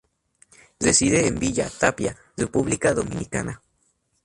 [0.79, 3.61] Reside en Villa Tapia, República Dominicana.